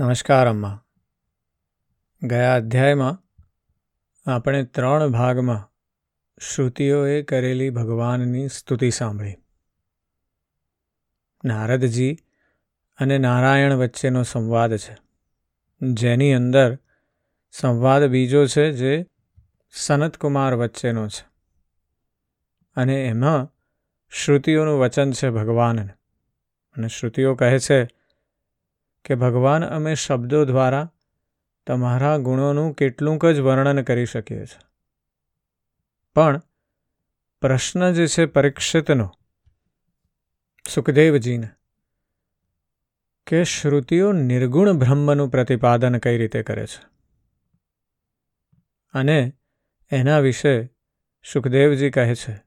[0.00, 0.84] નમસ્કાર, અમ્મા.
[2.22, 3.22] ગયા અધ્યાયમાં
[4.30, 5.72] આપણે ત્રણ ભાગમાં
[6.54, 9.36] શ્રુતિઓએ કરેલી ભગવાનની સ્તુતિ સાંભળી.
[11.44, 12.18] નારદજી
[12.98, 14.96] અને નારાયણ વચ્ચેનો સંવાદ છે.
[15.82, 16.78] જેની અંદર
[17.50, 19.06] સંવાદ બીજો છે જે
[19.72, 21.26] સનતકુમાર વચ્ચેનો છે.
[22.76, 23.48] અને એમાં
[24.10, 25.92] શ્રુતિઓનું વચન છે ભગવાનને.
[26.76, 28.03] અને શ્રુતિઓ કહે છે
[29.04, 30.92] કે ભગવાન અમે શબ્દો દ્વારા
[31.66, 34.66] તમારા ગુણોનું કેટલુંક જ વર્ણન કરી શકીએ છીએ.
[36.14, 36.42] પણ
[37.40, 39.12] પ્રશ્ન જે છે પરીક્ષિતનો,
[40.68, 41.48] સુખદેવજીને,
[43.26, 46.86] કે શ્રુતિઓ નિર્ગુણ બ્રહ્મનું પ્રતિપાદન કઈ રીતે કરે છે?
[48.92, 49.32] અને
[49.90, 50.70] એના વિશે
[51.32, 52.44] સુખદેવજી કહે છે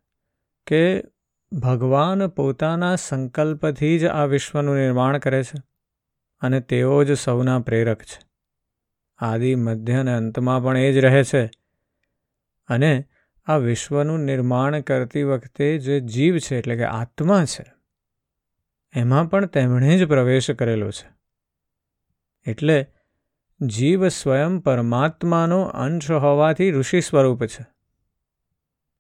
[0.68, 1.04] કે
[1.52, 5.77] ભગવાન પોતાના સંકલ્પથી જ આ વિશ્વનું નિર્માણ કરે છે.
[6.40, 8.28] અને તેઓ જ સૌના પ્રેરક છે.
[9.18, 11.46] આદિ, મધ્ય અને અંતમાં પણ એ જ રહે છે.
[12.68, 13.06] અને
[13.46, 17.66] આ વિશ્વનું નિર્માણ કરતી વખતે જે જીવ છે, એટલે કે આત્મા છે,
[18.96, 21.18] એમાં પણ તેમણે જ પ્રવેશ કરેલો છે.
[22.50, 22.88] એટલે
[23.62, 27.66] જીવ સ્વયં પરમાત્માનો અંશ હોવાથી ઋષિ સ્વરૂપ છે.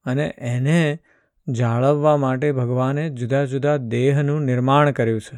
[0.06, 1.00] અને એને
[1.48, 5.38] જાળવવા માટે ભગવાને જુદા જુદા દેહનું નિર્માણ કર્યું છે.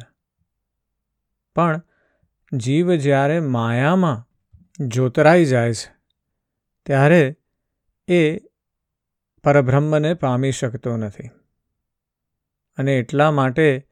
[1.54, 1.82] પણ
[2.52, 4.26] જીવ જ્યારે માયામાં
[4.86, 5.92] જોતરાઈ જાય છે,
[6.86, 7.36] ત્યારે
[8.08, 8.38] એ
[9.44, 11.28] પરબ્રહ્મને પામી શકતો નથી.
[12.78, 13.86] અને એટલા માટે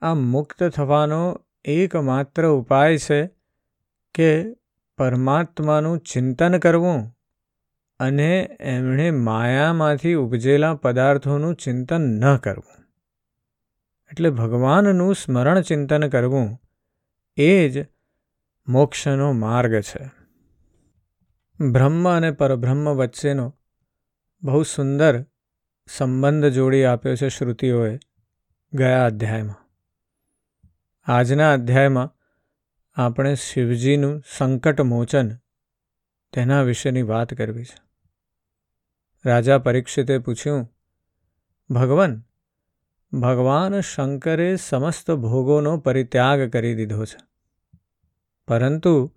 [0.00, 3.30] આ મુક્ત થવાનો એકમાત્ર ઉપાય છે
[4.14, 4.56] કે
[4.98, 7.16] પરમાત્માનું ચિંતન કરવું
[8.00, 12.84] અને એમણે માયામાંથી ઉપજેલા પદાર્થોનું ચિંતન ન કરવું.
[14.10, 16.60] એટલે ભગવાનનું સ્મરણ ચિંતન કરવું
[17.36, 17.86] એ જ
[18.68, 20.10] મોક્ષનો માર્ગ છે.
[21.70, 23.56] બ્રહ્મ અને પરબ્રહ્મ વચ્ચેનો
[24.42, 25.24] બહુ સુંદર
[25.86, 27.98] સંબંધ જોડી આપ્યો છે શ્રુતિઓએ
[28.72, 29.68] ગયા અધ્યાયમાં.
[31.04, 32.14] આજના અધ્યાયમાં
[32.94, 35.28] આપણે શિવજીનું સંકટ મોચન
[36.32, 37.82] તેના વિશેની વાત કરવી છે.
[39.24, 40.68] રાજા પરીક્ષિતે પૂછ્યું,
[41.70, 42.22] ભગવાન
[43.12, 47.35] ભગવાન શંકરે સમસ્ત ભોગોનો પરિત્યાગ કરી દીધો છે.
[48.48, 49.12] પરંતુ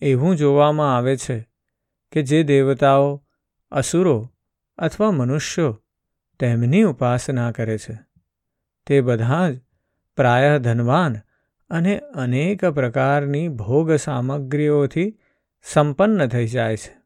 [0.00, 1.48] એવું જોવામાં આવે છે
[2.12, 3.24] કે જે દેવતાઓ
[3.70, 4.32] અસુરો
[4.78, 5.82] અથવા મનુષ્યો
[6.38, 7.98] તેમની ઉપાસના કરે છે,
[8.86, 9.60] તે બધા જ
[10.16, 11.16] પ્રાયઃ ધનવાન
[11.70, 15.18] અને અનેક પ્રકારની ભોગ સામગ્રીઓથી
[15.62, 16.96] સંપન્ન થઈ જાય છે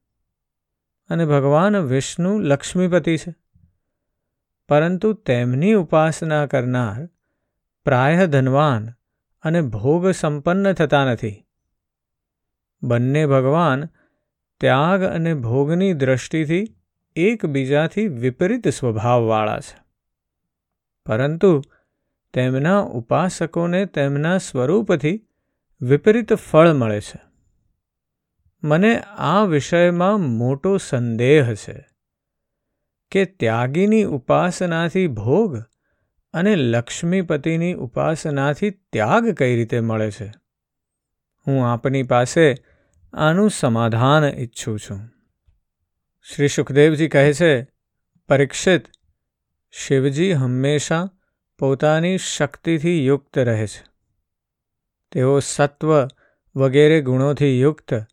[1.09, 3.35] અને ભગવાન વિષ્ણુ લક્ષ્મીપતિ છે.
[4.69, 7.09] પરંતુ તેમની ઉપાસના કરનાર
[7.85, 8.89] પ્રાયઃ ધનવાન
[9.43, 11.47] અને ભોગ સંપન્ન થતા નથી.
[12.83, 13.89] બંને ભગવાન
[14.61, 16.66] ત્યાગ અને ભોગની દ્રષ્ટિથી
[17.16, 19.78] એકબીજાથી વિપરીત સ્વભાવવાળા છે.
[21.06, 21.62] પરંતુ
[22.34, 25.27] તેમના ઉપાસકોને તેમના સ્વરૂપથી
[25.81, 27.21] વિપરીત ફળ મળે છે.
[28.62, 31.87] મને આ વિષયમાં મોટો સંદેહ છે
[33.10, 35.59] કે ત્યાગીની ઉપાસનાથી ભોગ
[36.33, 40.33] અને લક્ષ્મીપતિની ઉપાસનાથી ત્યાગ કઈ રીતે મળે છે?
[41.47, 42.55] હું આપની પાસે
[43.13, 45.01] આનું સમાધાન ઈચ્છું છું.
[46.23, 47.67] શ્રી સુખદેવજી કહે છે,
[48.29, 48.85] પરીક્ષિત,
[49.71, 51.11] શિવજી હંમેશા
[51.59, 53.85] પોતાની શક્તિથી યુક્ત રહે છે.
[55.13, 56.09] તેઓ સત્વ
[56.57, 58.05] વગેરે ગુણોથી યુક્ત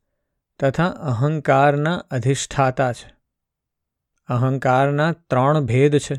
[0.60, 3.16] તથા અહંકારના અધિષ્ઠાતા છે.
[4.28, 6.16] અહંકારના ત્રણ ભેદ છે,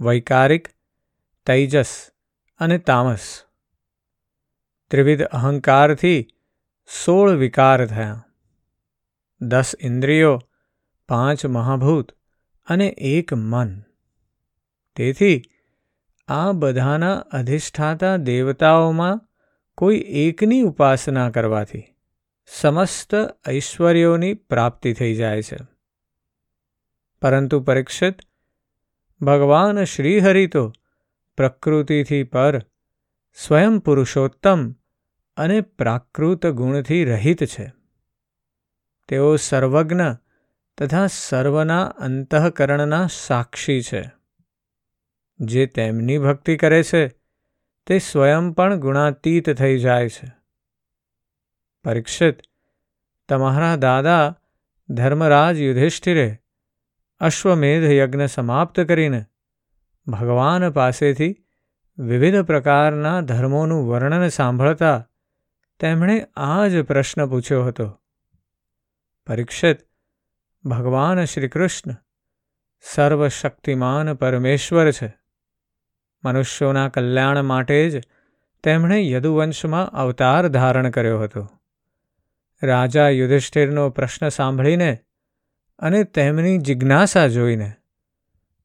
[0.00, 0.68] વૈકારિક,
[1.46, 2.10] તૈજસ
[2.58, 3.42] અને તામસ.
[4.90, 6.28] ત્રિવિધ અહંકારથી
[7.04, 8.26] સોળ વિકાર થયા.
[9.40, 10.38] દસ ઇન્દ્રિયો,
[11.08, 12.12] પાંચ મહાભૂત
[12.66, 13.80] અને એક મન.
[14.96, 15.42] તેથી
[16.28, 19.20] આ બધાના અધિષ્ઠાતા દેવતાઓમાં
[19.74, 21.82] કોઈ એકની ઉપાસના કરવાથી
[22.46, 23.14] સમસ્ત
[23.48, 25.58] ઐશ્વર્યોની પ્રાપ્તિ થઈ જાય છે.
[27.22, 28.14] પરંતુ પરીક્ષિત
[29.20, 30.72] ભગવાન શ્રીહરિ તો
[31.36, 32.58] પ્રકૃતિથી પર
[33.34, 34.72] સ્વયં પુરુષોત્તમ
[35.40, 37.72] અને પ્રાકૃત ગુણથી રહિત છે.
[39.08, 40.00] તેઓ સર્વજ્ઞ
[40.78, 44.10] તથા સર્વના અંતઃકરણના સાક્ષી છે.
[45.40, 47.08] જે તેમની ભક્તિ કરે છે,
[47.86, 50.32] તે સ્વયં પણ ગુણાતીત થઈ જાય છે.
[51.84, 52.38] પરીક્ષિત,
[53.28, 54.38] તમારા દાદા
[54.88, 56.38] ધર્મરાજ યુધિષ્ઠિરે
[57.20, 59.24] અશ્વમેધ યજ્ઞ સમાપ્ત કરીને
[60.06, 61.36] ભગવાન પાસેથી
[61.98, 65.09] વિવિધ પ્રકારના ધર્મોનું વર્ણન સાંભળતા
[65.80, 68.00] તેમણે આ જ પ્રશ્ન પૂછ્યો હતો.
[69.26, 69.78] પરીક્ષિત,
[70.64, 71.96] ભગવાન શ્રી કૃષ્ણ
[72.80, 75.18] સર્વશક્તિમાન પરમેશ્વર છે.
[76.24, 78.02] મનુષ્યોના કલ્યાણ માટે જ
[78.62, 81.48] તેમણે યદુવંશમાં અવતાર ધારણ કર્યો હતો.
[82.62, 84.98] રાજા યુધિષ્ઠિરનો પ્રશ્ન સાંભળીને
[85.78, 87.72] અને તેમની જિજ્ઞાસા જોઈને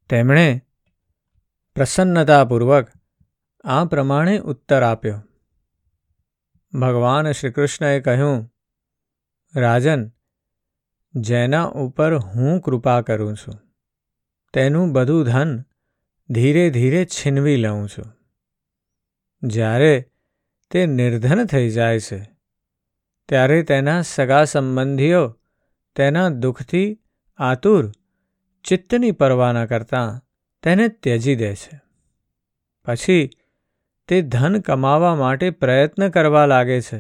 [0.10, 0.62] તેમણે
[1.76, 2.88] પ્રસન્નતાપૂર્વક
[3.64, 5.25] આ પ્રમાણે ઉત્તર આપ્યો.
[6.80, 8.54] ભગવાન શ્રીકૃષ્ણએ કહ્યું,
[9.56, 10.12] રાજન,
[11.16, 13.56] જેના ઉપર હું કૃપા કરું છું,
[14.54, 15.64] તેનું બધું ધન
[16.30, 18.06] ધીરે ધીરે છીનવી લઉં છું.
[19.44, 20.12] જ્યારે
[20.72, 22.20] તે નિર્ધન થઈ જાય છે,
[23.30, 25.40] ત્યારે તેના સગા સંબંધીઓ
[25.96, 27.00] તેના દુઃખથી
[27.38, 27.92] આતુર,
[28.64, 30.22] ચિત્તની પરવાના કરતાં
[30.64, 31.82] તેને ત્યજી દે છે.
[32.86, 33.30] પછી
[34.08, 37.00] તે ધન કમાવા માટે પ્રયત્ન કરવા લાગે છે.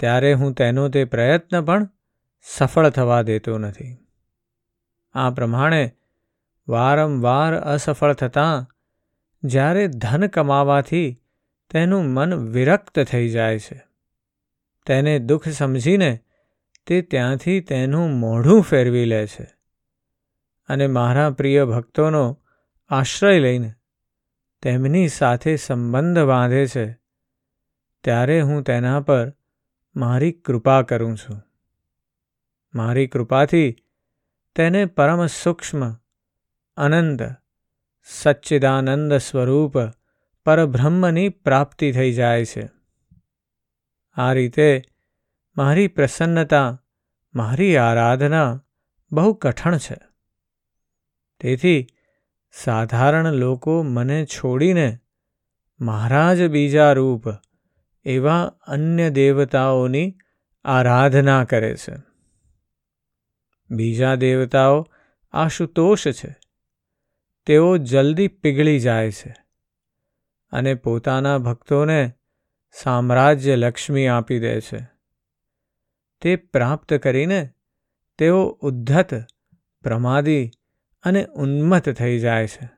[0.00, 1.88] ત્યારે હું તેનો તે પ્રયત્ન પણ
[2.42, 3.96] સફળ થવા દેતો નથી.
[5.12, 5.96] આ પ્રમાણે
[6.68, 8.66] વારંવાર અસફળ થતાં
[9.44, 11.22] જ્યારે ધન કમાવાથી
[11.70, 13.88] તેનું મન વિરક્ત થઈ જાય છે.
[14.86, 16.20] તેને દુઃખ સમજીને
[16.86, 19.46] તે ત્યાંથી તેનું મોઢું ફેરવી લે છે
[20.68, 22.38] અને મારા પ્રિય ભક્તોનો
[22.88, 23.74] આશ્રય લઈને
[24.62, 26.92] તેમની સાથે સંબંધ બાંધે છે,
[28.04, 29.32] ત્યારે હું તેના પર
[29.96, 31.42] મારી કૃપા કરું છું.
[32.74, 33.76] મારી કૃપાથી
[34.54, 35.92] તેને પરમ સૂક્ષ્મ,
[36.76, 37.20] અનંત,
[38.04, 39.72] સચ્ચિદાનંદ સ્વરૂપ
[40.44, 42.68] પરબ્રહ્મની પ્રાપ્તિ થઈ જાય છે.
[44.14, 44.82] આ રીતે
[45.56, 46.82] મારી પ્રસન્નતા,
[47.34, 48.64] મારી આરાધના
[49.12, 49.96] બહુ કઠણ છે.
[51.40, 51.86] તેથી
[52.52, 54.98] સાધારણ લોકો મને છોડીને
[55.80, 57.22] મહારાજ બીજા રૂપ
[58.04, 60.18] એવા અન્ય દેવતાઓની
[60.64, 61.94] આરાધના કરે છે.
[63.70, 64.86] બીજા દેવતાઓ
[65.32, 66.36] આશુતોષ છે.
[67.46, 69.34] તેઓ જલ્દી પીગળી જાય છે
[70.50, 72.12] અને પોતાના ભક્તોને
[72.72, 74.88] સામ્રાજ્ય લક્ષ્મી આપી દે છે.
[76.20, 77.50] તે પ્રાપ્ત કરીને
[78.18, 79.24] તેઓ ઉદ્ધત,
[79.82, 80.50] પ્રમાદી
[81.08, 82.70] અને ઉન્મત્ત થઈ જાય છે.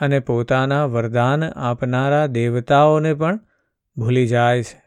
[0.00, 3.40] અને પોતાના વરદાન આપનારા દેવતાઓને પણ
[3.96, 4.82] ભૂલી જાય છે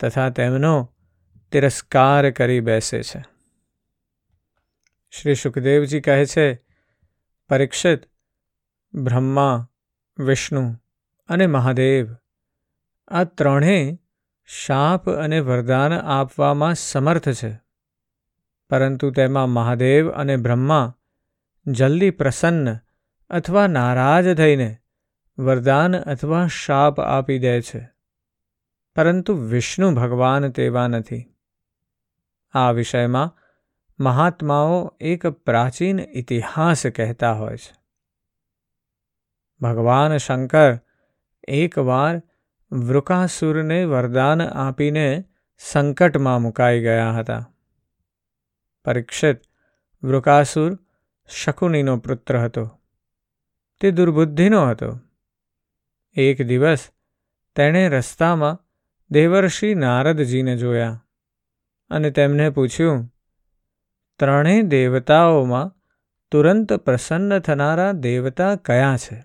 [0.00, 0.94] તથા તેમનો
[1.52, 3.24] તિરસ્કાર કરી બેસે છે.
[5.10, 6.54] શ્રી સુખદેવજી કહે છે,
[7.48, 8.02] પરીક્ષિત
[8.94, 9.70] બ્રહ્મા,
[10.18, 10.74] વિષ્ણુ
[11.28, 12.16] અને મહાદેવ,
[13.08, 13.98] આ ત્રણેય
[14.46, 17.65] શાપ અને વરદાન આપવામાં સમર્થ છે.
[18.70, 20.96] પરંતુ તેમાં મહાદેવ અને બ્રહ્મા
[21.66, 22.78] જલ્દી પ્રસન્ન
[23.30, 24.76] અથવા નારાજ થઈને
[25.38, 27.88] વરદાન અથવા શાપ આપી દે છે.
[28.96, 31.34] પરંતુ વિષ્ણુ ભગવાન તેવા નથી.
[32.52, 33.36] આ વિષયમાં
[34.00, 37.74] મહાત્માઓ એક પ્રાચીન ઇતિહાસ કહેતા હોય છે.
[39.60, 40.78] ભગવાન શંકર
[41.48, 42.22] એકવાર
[42.72, 45.24] વૃકાસુરને વરદાન આપીને
[45.58, 47.52] સંકટમાં મુકાઈ ગયા હતા.
[48.86, 49.40] પરીક્ષિત
[50.02, 50.78] વૃકાસુર
[51.28, 52.64] શકુનીનો પુત્ર હતો.
[53.80, 55.00] તે દુર્બુદ્ધિનો હતો.
[56.14, 56.90] એક દિવસ
[57.56, 58.62] તેણે રસ્તામાં
[59.10, 61.06] દેવર્ષિ નારદજીને જોયા
[61.90, 63.14] અને તેમને પૂછ્યું,
[64.18, 65.72] ત્રણેય દેવતાઓમાં
[66.30, 69.24] તુરંત પ્રસન્ન થનારા દેવતા કયા છે?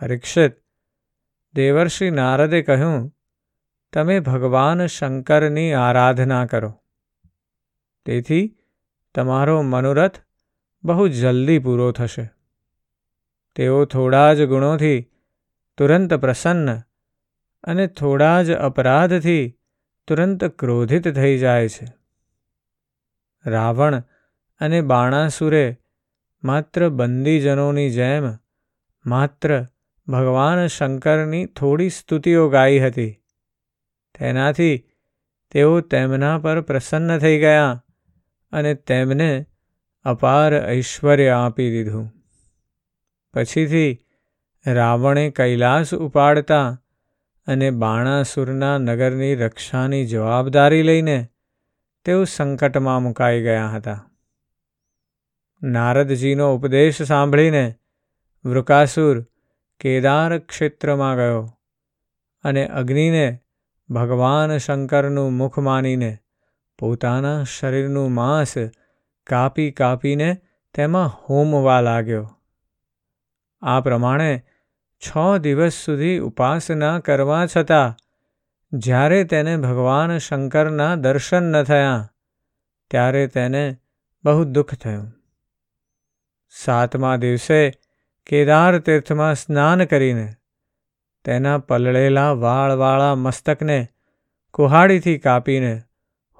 [0.00, 0.52] પરીક્ષિત
[1.54, 3.14] દેવર્ષિ નારદે કહ્યું,
[3.92, 6.72] તમે ભગવાન શંકરની આરાધના કરો.
[8.06, 8.58] તેથી
[9.14, 10.16] તમારો મનોરથ
[10.84, 12.30] બહુ જલ્દી પૂરો થશે.
[13.56, 15.02] તેઓ થોડા જ ગુણોથી
[15.76, 16.78] તુરંત પ્રસન્ન
[17.64, 19.58] અને થોડા જ અપરાધથી
[20.06, 21.86] તુરંત ક્રોધિત થઈ જાય છે.
[23.46, 24.02] રાવણ
[24.60, 25.76] અને બાણાસુરે
[26.44, 28.32] માત્ર બંદીજનોની જેમ
[29.06, 29.66] માત્ર
[30.08, 33.12] ભગવાન શંકરની થોડી સ્તુતિઓ ગાઈ હતી.
[34.18, 34.84] તેનાથી
[35.50, 37.84] તેઓ તેમના પર પ્રસન્ન થઈ ગયા.
[38.52, 39.46] અને તેમને
[40.04, 42.12] અપાર ઐશ્વર્ય આપી દીધું.
[43.34, 44.06] પછીથી
[44.66, 46.82] રાવણે કૈલાસ ઉપાડતા
[47.46, 51.26] અને બાણાસુરના નગરની રક્ષાની જવાબદારી લઈને
[52.04, 54.10] તેઓ સંકટમાં મુકાઈ ગયા હતા.
[55.62, 57.74] નારદજીનો ઉપદેશ સાંભળીને
[58.44, 59.26] વૃકાસુર
[59.80, 61.58] કેદાર ક્ષેત્રમાં ગયો
[62.44, 63.38] અને અગ્નિને
[63.90, 66.18] ભગવાન શંકરનું મુખ માનીને
[66.80, 68.54] પોતાના શરીરનું માંસ
[69.26, 70.30] કાપી કાપીને
[70.74, 72.24] તેમાં હોમવા લાગ્યો.
[73.62, 74.32] આ પ્રમાણે
[75.02, 75.10] છ
[75.40, 77.96] દિવસ સુધી ઉપાસના કરવા છતાં
[78.72, 82.00] જ્યારે તેને ભગવાન શંકરના દર્શન ન થયા,
[82.90, 83.64] ત્યારે તેને
[84.24, 85.06] બહુ દુઃખ થયું.
[86.54, 87.60] સાતમા દિવસે
[88.26, 90.28] કેદાર તીર્થમાં સ્નાન કરીને
[91.24, 93.78] તેના પલળેલા વાળવાળા મસ્તકને
[94.54, 95.72] કુહાડીથી કાપીને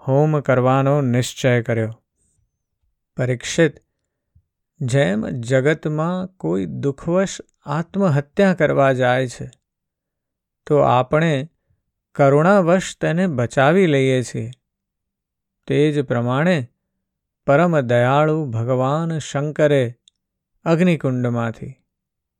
[0.08, 2.02] હોમ કરવાનો નિશ્ચય કર્યો.
[3.16, 3.76] પરીક્ષિત,
[4.80, 9.50] જેમ જગતમાં કોઈ દુઃખવશ આત્મહત્યા કરવા જાય છે,
[10.66, 11.50] તો આપણે
[12.14, 14.50] કરુણાવશ તેને બચાવી લઈએ છીએ.
[15.66, 16.68] તે જ પ્રમાણે
[17.46, 19.94] પરમ દયાળુ ભગવાન શંકરે
[20.64, 21.74] અગ્નિકુંડમાંથી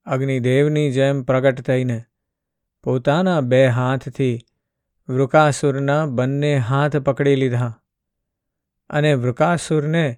[0.06, 2.04] અગ્નિદેવની જેમ પ્રગટ થઈને
[2.82, 4.38] પોતાના બે હાથથી
[5.08, 7.82] વૃકાસુરના બંને હાથ પકડી લીધા
[8.90, 10.16] અને વૃકાસુરને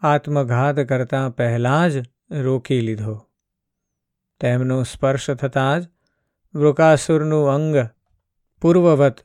[0.00, 3.26] આત્મઘાત કરતાં પહેલાં જ રોકી લીધો.
[4.40, 5.88] તેમનો સ્પર્શ થતાં જ
[6.54, 7.76] વૃકાસુરનું અંગ
[8.60, 9.16] પૂર્વવત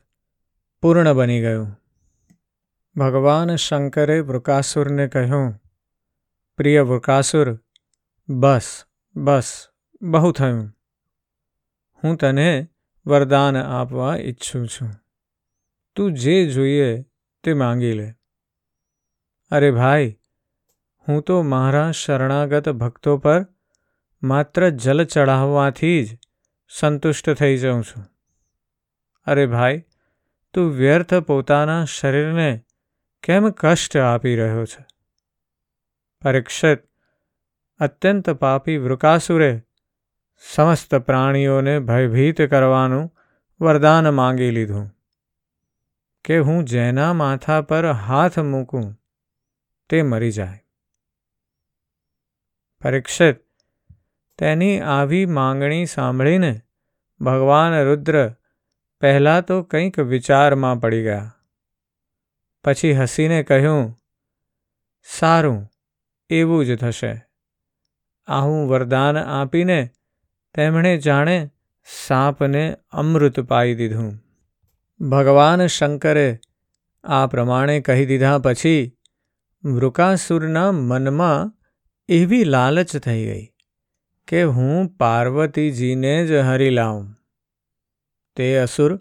[0.82, 1.80] પૂર્ણ બની ગયું.
[2.96, 5.54] ભગવાન શંકરે વૃકાસુરને કહ્યું,
[6.56, 7.60] પ્રિય વૃકાસુર,
[8.28, 8.84] બસ
[9.16, 9.68] બસ,
[10.02, 10.70] બહુ થયું.
[12.04, 12.68] હું તને
[13.06, 14.92] વરદાન આપવા ઈચ્છું છું
[15.96, 16.90] તું જે જોઈએ
[17.44, 18.08] તે માંગી લે
[19.50, 20.10] અરે ભાઈ
[21.06, 23.40] હું તો મારા શરણાગત ભક્તો પર
[24.22, 26.16] માત્ર જલ ચઢાવવાથી જ
[26.72, 28.06] સંતુષ્ટ થઈ જાઉં છું
[29.26, 29.84] અરે ભાઈ
[30.54, 32.50] તું વ્યર્થ પોતાના શરીરને
[33.22, 34.82] કેમ કષ્ટ આપી રહ્યો છે
[36.22, 36.80] પરીક્ષિત
[37.80, 39.52] અત્યંત પાપી વૃકાસુરે
[40.38, 43.10] સમસ્ત પ્રાણીઓને ભયભીત કરવાનું
[43.60, 44.90] વરદાન માંગી લીધું
[46.24, 49.00] કે હું જેના માથા પર હાથ મૂકું
[49.88, 50.64] તે મરી જાય.
[52.82, 53.36] પરીક્ષિત,
[54.38, 56.60] તેની આવી માંગણી સાંભળીને
[57.20, 58.32] ભગવાન રુદ્ર
[59.00, 61.36] પહેલાં તો કંઈક વિચારમાં પડી ગયા.
[62.64, 63.98] પછી હસીને કહ્યું,
[65.04, 65.70] સારું,
[66.30, 67.26] એવું જ થશે.
[68.26, 69.90] આવું વરદાન આપીને
[70.54, 71.50] તેમણે જાણે
[72.06, 74.12] સાપને અમૃત પાઈ દીધું.
[75.08, 76.40] ભગવાન શંકરે
[77.04, 78.96] આ પ્રમાણે કહી દીધા પછી
[79.64, 81.52] વૃકાસુરના મનમાં
[82.08, 83.48] એવી લાલચ થઈ ગઈ
[84.28, 87.14] કે હું પાર્વતીજીને જ હરી લાવું.
[88.36, 88.98] તે અસુર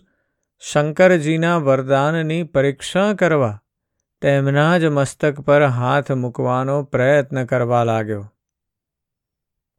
[0.60, 3.64] શંકરજીના વરદાનની પરીક્ષા કરવા
[4.22, 8.34] તેમના જ મસ્તક પર હાથ મૂકવાનો પ્રયત્ન કરવા લાગ્યો.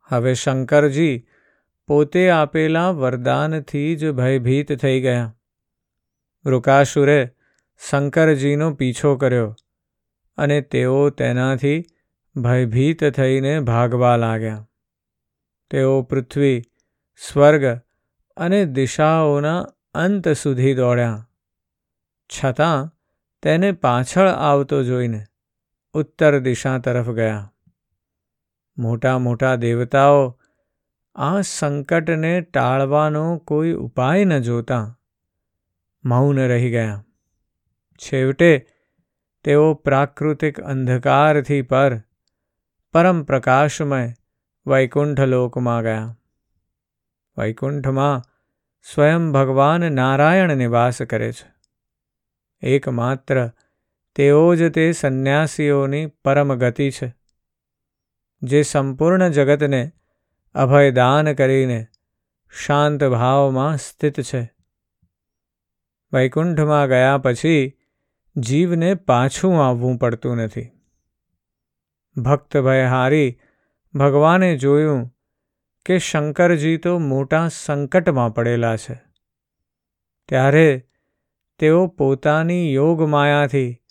[0.09, 1.27] હવે શંકરજી
[1.87, 5.37] પોતે આપેલા વરદાનથી જ ભયભીત થઈ ગયા.
[6.45, 7.35] રૂકાસુરે
[7.91, 9.57] શંકરજીનો પીછો કર્યો
[10.37, 11.85] અને તેઓ તેનાથી
[12.37, 14.69] ભયભીત થઈને ભાગવા લાગ્યા.
[15.71, 16.63] તેઓ પૃથ્વી,
[17.17, 17.81] સ્વર્ગ
[18.37, 19.61] અને દિશાઓના
[19.95, 21.29] અંત સુધી દોડ્યા.
[22.29, 22.91] છતાં
[23.43, 25.25] તેને પાછળ આવતો જોઈને
[25.93, 27.53] ઉત્તર દિશા તરફ ગયા.
[28.79, 30.41] મોટા મોટા દેવતાઓ
[31.15, 34.99] આ સંકટને ટાળવાનો કોઈ ઉપાય ન જોતા.
[36.05, 37.05] મૌન રહી ગયા.
[37.97, 38.67] છેવટે
[39.45, 41.99] તેઓ પ્રાકૃતિક અંધકારથી પર
[42.93, 44.13] પરમ પ્રકાશમય
[44.67, 46.19] વૈકુંઠ લોકમાં ગયા.
[47.39, 48.23] વૈકુંઠમાં
[48.95, 51.55] સ્વયં ભગવાન નારાયણ નિવાસ કરે છે.
[52.67, 53.51] એકમાત્ર
[54.15, 57.15] તેઓ જ તે સંન્યાસીઓની પરમ ગતિ છે.
[58.43, 59.93] જે સંપૂર્ણ જગતને
[60.55, 61.87] અભયદાન કરીને
[62.67, 64.55] શાંત ભાવમાં સ્થિત છે.
[66.13, 67.79] વૈકુંઠમાં ગયા પછી
[68.37, 70.71] જીવને પાછું આવવું પડતું નથી.
[72.17, 73.39] ભક્ત ભયહારી
[73.95, 75.15] ભગવાને જોયું
[75.87, 79.03] કે શંકરજી તો મોટા સંકટમાં પડેલા છે.
[80.29, 80.89] ત્યારે
[81.59, 83.83] તેઓ પોતાની યોગમાયાથી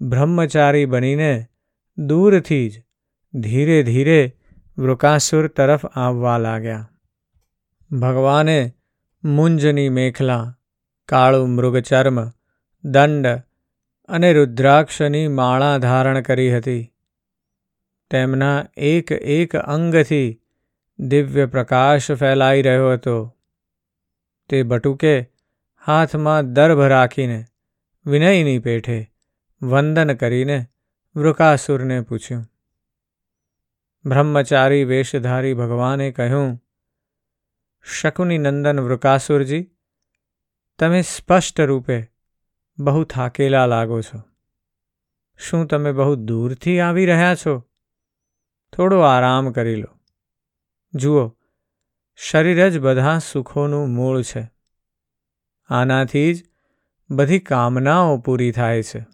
[0.00, 1.46] બ્રહ્મચારી બનીને
[1.98, 2.82] દૂરથી જ
[3.34, 4.36] ધીરે ધીરે
[4.78, 6.90] વૃકાસુર તરફ આવવા લાગ્યા.
[7.90, 8.72] ભગવાને
[9.24, 10.58] મુંજની મેખલા,
[11.08, 12.30] કાળું મૃગચર્મ,
[12.84, 13.26] દંડ
[14.08, 16.92] અને રુદ્રાક્ષની માળા ધારણ કરી હતી.
[18.10, 20.40] તેમના એક એક અંગથી
[20.98, 23.36] દિવ્ય પ્રકાશ ફેલાઈ રહ્યો હતો.
[24.48, 25.30] તે બટુકે
[25.86, 27.44] હાથમાં દર્ભ રાખીને
[28.06, 29.12] વિનયની પેઠે
[29.62, 30.66] વંદન કરીને
[31.16, 32.50] વૃકાસુરને પૂછ્યું
[34.06, 36.62] બ્રહ્મચારી વેશધારી ભગવાને કહ્યું,
[37.82, 39.70] શકુની નંદન વૃકાસુરજી,
[40.78, 42.04] તમે સ્પષ્ટ રૂપે
[42.78, 44.22] બહુ થાકેલા લાગો છો.
[45.38, 47.64] શું તમે બહુ દૂરથી આવી રહ્યા છો?
[48.76, 49.98] થોડો આરામ કરી લો.
[50.94, 51.36] જુઓ,
[52.16, 54.50] શરીર જ બધા સુખોનું મૂળ છે.
[55.68, 56.44] આનાથી જ
[57.10, 59.06] બધી કામનાઓ પૂરી થાય છે.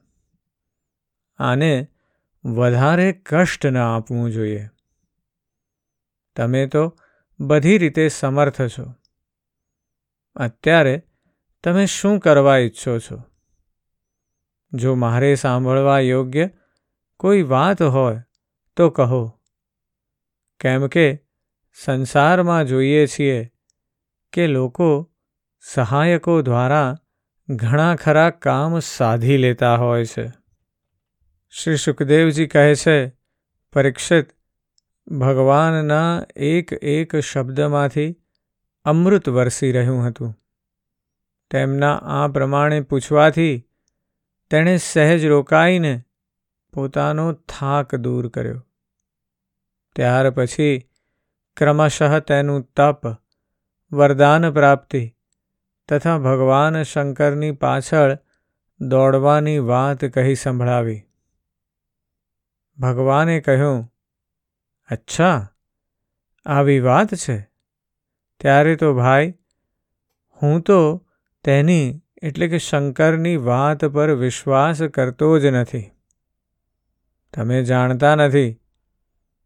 [1.39, 1.89] આને
[2.45, 4.69] વધારે કષ્ટ ન આપવું જોઈએ.
[6.41, 6.99] તમે તો
[7.41, 8.95] બધી રીતે સમર્થ છો.
[10.37, 11.03] અત્યારે
[11.65, 13.23] તમે શું કરવા ઈચ્છો છો?
[14.73, 16.51] જો મારે સાંભળવા યોગ્ય
[17.17, 18.23] કોઈ વાત હોય,
[18.77, 19.41] તો કહો.
[20.61, 21.19] કેમ કે
[21.85, 23.53] સંસારમાં જોઈએ છીએ
[24.33, 25.13] કે લોકો
[25.61, 26.97] સહાયકો દ્વારા
[27.49, 30.33] ઘણા ખરા કામ સાધી લેતા હોય છે.
[31.51, 33.13] શ્રી સુખદેવજી કહે છે,
[33.73, 34.40] પરીક્ષિત
[35.11, 38.17] ભગવાનના એક એક શબ્દમાંથી
[38.85, 40.39] અમૃત વરસી રહ્યું હતું.
[41.51, 43.67] તેમના આ પ્રમાણે પૂછવાથી
[44.51, 46.03] તેણે સહેજ રોકાઈને
[46.73, 48.67] પોતાનો થાક દૂર કર્યો.
[49.97, 50.89] ત્યાર પછી
[51.57, 53.07] ક્રમશઃ તેનું તપ,
[53.93, 55.15] વરદાન પ્રાપ્તિ
[55.89, 58.19] તથા ભગવાન શંકરની પાછળ
[58.81, 61.03] દોડવાની વાત કહી સંભળાવી.
[62.79, 63.93] ભગવાને કહ્યું
[64.91, 65.49] અચ્છા,
[66.47, 67.51] આવી વાત છે.
[68.41, 69.35] ત્યારે તો ભાઈ,
[70.43, 71.07] હું તો
[71.45, 75.91] તેની, એટલે કે શંકરની વાત પર વિશ્વાસ કરતો જ નથી.
[77.35, 78.61] તમે જાણતા નથી,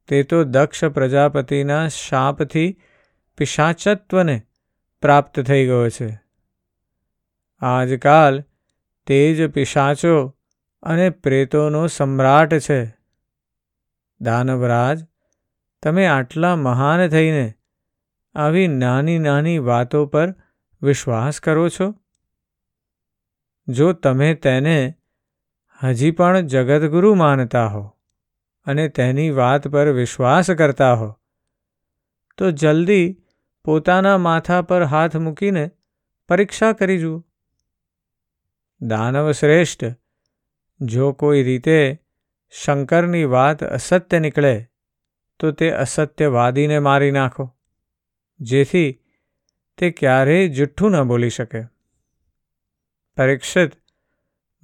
[0.09, 2.81] તે તો દક્ષ પ્રજાપતિના શાપથી
[3.37, 4.43] પિશાચત્વને
[5.03, 6.21] પ્રાપ્ત થઈ ગયો છે.
[7.61, 8.45] આજકાલ
[9.07, 10.37] તે જ પિશાચો
[10.83, 12.95] અને પ્રેતોનો સમ્રાટ છે.
[14.21, 15.07] દાનવરાજ
[15.85, 17.55] તમે આટલા મહાન થઈને
[18.35, 20.35] આવી નાની નાની વાતો પર
[20.83, 21.95] વિશ્વાસ કરો છો?
[23.69, 24.95] જો તમે તેને
[25.83, 27.97] હજી પણ જગદગુરુ માનતા હો
[28.67, 31.13] અને તેની વાત પર વિશ્વાસ કરતા હો,
[32.39, 33.23] તો જલ્દી
[33.65, 35.71] પોતાના માથા પર હાથ મૂકીને
[36.29, 37.25] પરીક્ષા કરી જુઓ.
[38.81, 39.85] દાનવ શ્રેષ્ઠ,
[40.81, 42.01] જો કોઈ રીતે
[42.51, 44.67] શંકરની વાત અસત્ય નીકળે
[45.41, 47.57] તો તે અસત્યવાદીને મારી નાખો,
[48.41, 49.01] જેથી
[49.79, 51.63] તે ક્યારેય જુઠ્ઠું ન બોલી શકે.
[53.17, 53.73] પરીક્ષિત,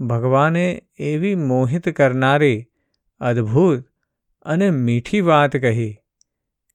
[0.00, 2.68] ભગવાને એવી મોહિત કરનારી
[3.20, 3.84] અદ્ભુત
[4.42, 5.96] અને મીઠી વાત કહી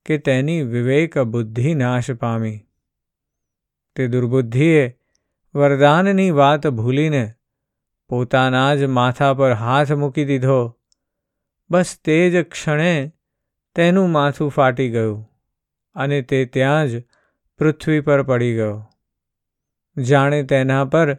[0.06, 2.60] કે તેની વિવેક બુદ્ધિ નાશ પામી.
[3.96, 5.00] તે દુર્બુદ્ધિએ
[5.56, 7.34] વરદાનની વાત ભૂલીને
[8.10, 10.80] પોતાના જ માથા પર હાથ મૂકી દીધો.
[11.70, 13.12] બસ તે જ ક્ષણે
[13.76, 15.30] તેનું માથું ફાટી ગયું
[15.96, 17.04] અને તે ત્યાં જ
[17.58, 18.90] પૃથ્વી પર પડી ગયો.
[19.98, 21.18] જાણે તેના પર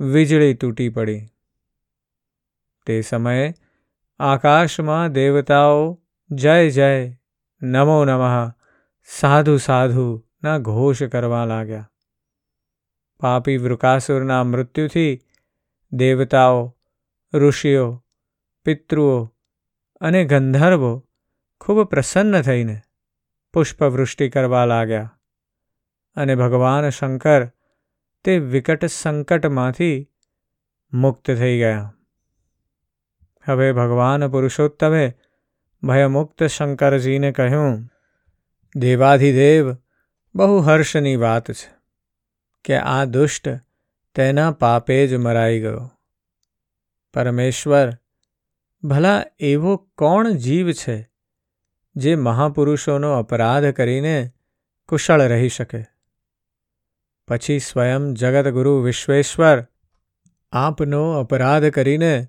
[0.00, 1.26] વીજળી તૂટી પડી.
[2.86, 3.54] તે સમયે
[4.18, 7.16] આકાશમાં દેવતાઓ જય જય
[7.62, 8.52] નમો નમઃ
[9.04, 11.90] સાધુ સાધુના ઘોષ કરવા લાગ્યા.
[13.20, 15.20] પાપી વૃકાસુરના મૃત્યુથી
[15.92, 16.76] દેવતાઓ,
[17.34, 18.04] ઋષિઓ,
[18.64, 19.34] પિતૃઓ
[20.00, 21.08] અને ગંધર્વો
[21.62, 22.80] ખૂબ પ્રસન્ન થઈને
[23.52, 25.20] પુષ્પવૃષ્ટિ કરવા લાગ્યા
[26.16, 27.46] અને ભગવાન શંકર
[28.24, 30.10] તે વિકટ સંકટમાંથી
[30.92, 31.94] મુક્ત થઈ ગયા.
[33.46, 35.14] હવે ભગવાન પુરુષોત્તમે
[35.82, 37.88] ભયમુક્ત શંકરજીને કહ્યું,
[38.76, 39.74] દેવાધિદેવ,
[40.34, 41.74] બહુ હર્ષની વાત છે
[42.64, 43.48] કે આ દુષ્ટ
[44.14, 45.90] તેના પાપે જ મરાઈ ગયો.
[47.14, 47.92] પરમેશ્વર,
[48.84, 51.11] ભલા એવો કોણ જીવ છે
[51.96, 54.30] જે મહાપુરુષોનો અપરાધ કરીને
[54.88, 55.84] કુશળ રહી શકે.
[57.28, 59.66] પછી સ્વયં જગતગુરુ વિશ્વેશ્વર
[60.52, 62.26] આપનો અપરાધ કરીને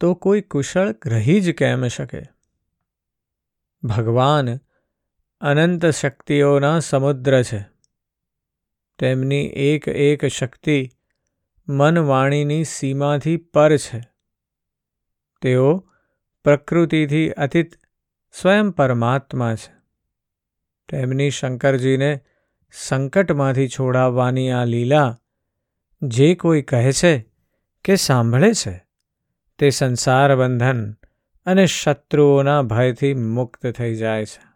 [0.00, 2.22] તો કોઈ કુશળ રહી જ કેમ શકે?
[3.82, 4.56] ભગવાન
[5.40, 7.66] અનંત શક્તિઓના સમુદ્ર છે.
[8.98, 10.88] તેમની એક એક શક્તિ
[11.68, 14.02] મનવાણીની સીમાથી પર છે.
[15.42, 15.88] તેઓ
[16.44, 17.79] પ્રકૃતિથી અતીત
[18.32, 19.80] સ્વયં પરમાત્મા છે.
[20.88, 22.20] તેમની શંકરજીને
[22.72, 25.18] સંકટમાંથી છોડાવવાની આ લીલા
[26.02, 27.26] જે કોઈ કહે છે
[27.84, 28.86] કે સાંભળે છે,
[29.58, 30.92] તે સંસાર બંધન
[31.46, 34.50] અને શત્રુઓના ભયથી મુક્ત થઈ જાય છે.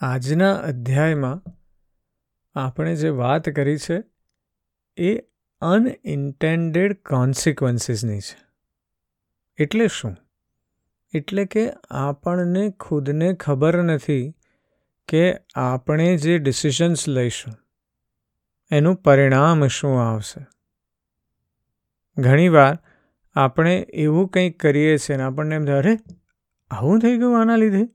[0.00, 1.42] આજના અધ્યાયમાં
[2.54, 4.02] આપણે જે વાત કરી છે,
[4.96, 5.18] એ
[5.60, 8.38] અનઇન્ટેન્ડેડ કોન્સિક્વન્સીસની છે.
[9.58, 10.16] એટલે શું?
[11.14, 14.34] એટલે કે આપણને ખુદને ખબર નથી
[15.08, 17.54] કે આપણે જે ડિસિઝન્સ લઈશું,
[18.70, 20.46] એનું પરિણામ શું આવશે.
[22.18, 22.78] ઘણીવાર
[23.34, 25.98] આપણે એવું કંઈક કરીએ છીએ અને આપણને એમ અરે,
[26.70, 27.88] આવું થઈ ગયું આના લીધે?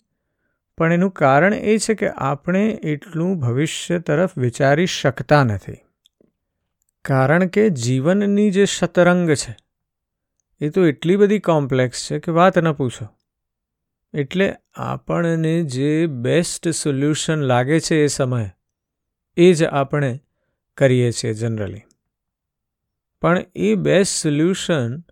[0.78, 5.76] પણ એનું કારણ એ છે કે આપણે એટલું ભવિષ્ય તરફ વિચારી શકતા નથી.
[7.06, 9.63] કારણ કે જીવનની જે શતરંગ છે
[10.64, 13.08] એ તો એટલી બધી કોમ્પ્લેક્સ છે કે વાત ન પૂછો.
[14.14, 18.50] એટલે આપણને જે બેસ્ટ સોલ્યુશન લાગે છે એ સમયે,
[19.38, 20.20] એ જ આપણે
[20.78, 21.82] કરીએ છીએ જનરલી
[23.22, 25.04] પણ એ બેસ્ટ સોલ્યુશન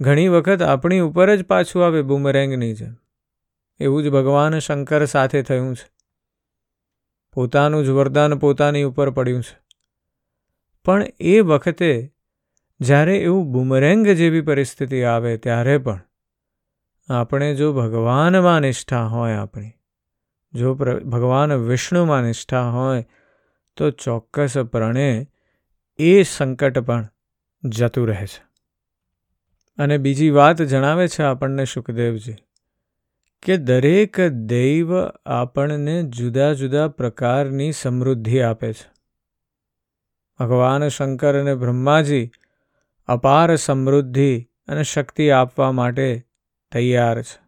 [0.00, 2.96] ઘણી વખત આપણી ઉપર જ પાછું આવે બુમરેંગની જેમ.
[3.80, 5.90] એવું જ ભગવાન શંકર સાથે થયું છે.
[7.32, 9.58] પોતાનું જ વરદાન પોતાની ઉપર પડ્યું છે.
[10.84, 12.14] પણ એ વખતે
[12.80, 16.00] જ્યારે એવું બુમરેંગ જેવી પરિસ્થિતિ આવે ત્યારે પણ
[17.08, 19.72] આપણે જો ભગવાનમાં નિષ્ઠા હોય આપણી,
[20.54, 23.04] જો ભગવાન વિષ્ણુમાં નિષ્ઠા હોય,
[23.76, 25.28] તો ચોક્કસપણે
[25.98, 27.08] એ સંકટ પણ
[27.64, 28.46] જતું રહે છે.
[29.78, 32.34] અને બીજી વાત જણાવે છે આપણને સુખદેવજી
[33.42, 38.90] કે દરેક દૈવ આપણને જુદા જુદા પ્રકારની સમૃદ્ધિ આપે છે.
[40.38, 42.30] ભગવાન શંકર અને બ્રહ્માજી
[43.08, 46.26] અપાર સમૃદ્ધિ અને શક્તિ આપવા માટે
[46.72, 47.38] તૈયાર છે.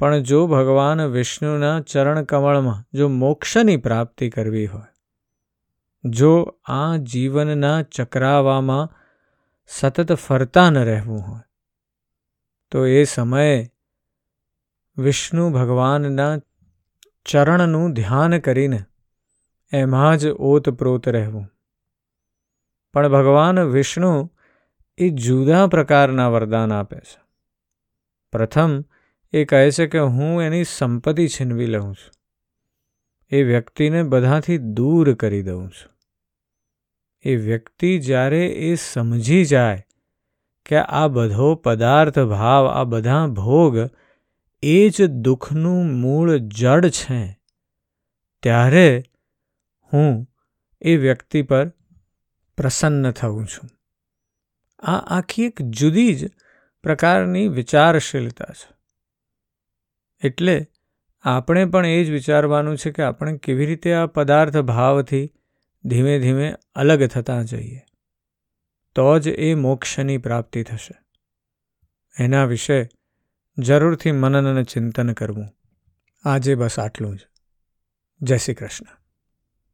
[0.00, 4.92] પણ જો ભગવાન વિષ્ણુના ચરણ કમળમાં જો મોક્ષની પ્રાપ્તિ કરવી હોય,
[6.04, 8.94] જો આ જીવનના ચક્રાવામાં
[9.70, 11.42] સતત ફરતા ન રહેવું હોય,
[12.70, 13.70] તો એ સમયે
[14.98, 16.38] વિષ્ણુ ભગવાનના
[17.26, 18.80] ચરણનું ધ્યાન કરીને
[19.72, 21.46] એમાં જ ઓતપ્રોત રહેવું.
[22.94, 24.30] પણ ભગવાન વિષ્ણુ
[24.98, 27.18] એ જુદા પ્રકારના વરદાન આપે છે.
[28.32, 28.84] પ્રથમ
[29.32, 32.12] એ કહે છે કે હું એની સંપત્તિ છીનવી લઉં છું.
[33.30, 35.92] એ વ્યક્તિને બધાથી દૂર કરી દઉં છું.
[37.24, 39.86] એ વ્યક્તિ જ્યારે એ સમજી જાય
[40.66, 43.76] કે આ બધો પદાર્થ ભાવ, આ બધા ભોગ
[44.62, 47.40] એ જ દુઃખનું મૂળ જડ છે,
[48.42, 49.02] ત્યારે
[49.92, 50.26] હું
[50.82, 51.72] એ વ્યક્તિ પર
[52.60, 53.70] પ્રસન્ન થઉં છું.
[54.78, 56.30] આ આખી એક જુદી જ
[56.82, 58.76] પ્રકારની વિચારશીલતા છે.
[60.24, 60.66] એટલે
[61.22, 65.32] આપણે પણ એ જ વિચારવાનું છે કે આપણે કેવી રીતે આ પદાર્થ ભાવથી
[65.84, 67.82] ધીમે ધીમે અલગ થતા જઈએ.
[68.94, 71.02] તો જ એ મોક્ષની પ્રાપ્તિ થશે.
[72.18, 72.88] એના વિશે
[73.58, 75.46] જરૂરથી મનન અને ચિંતન કરવું.
[76.24, 77.20] આજે બસ આટલું જ.
[78.22, 78.99] જય શ્રી કૃષ્ણ.